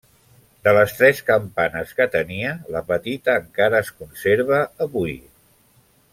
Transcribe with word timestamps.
De 0.67 0.71
les 0.77 0.93
tres 1.01 1.19
campanes 1.27 1.91
que 1.99 2.07
tenia, 2.15 2.53
la 2.77 2.81
petita 2.89 3.37
encara 3.43 3.83
es 3.85 3.93
conserva 4.01 4.61
avui. 4.89 5.15